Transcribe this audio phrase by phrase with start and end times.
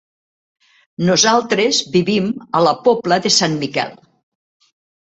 [1.09, 3.97] Nosaltres vivim a la Pobla de Sant Miquel.